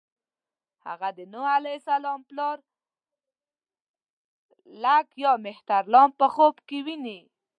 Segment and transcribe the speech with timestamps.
[0.87, 2.57] هغه د نوح علیه السلام پلار
[4.83, 7.19] لمک یا مهترلام په خوب کې ويني.